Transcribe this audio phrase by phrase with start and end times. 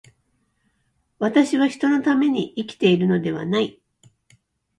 [1.19, 3.79] 私は人のために生きているのではない。